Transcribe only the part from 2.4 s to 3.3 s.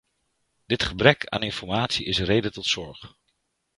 tot zorg.